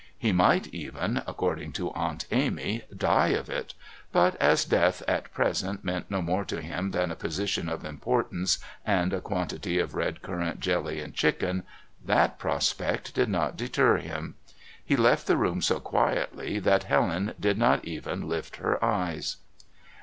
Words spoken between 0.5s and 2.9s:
even, according to Aunt Amy,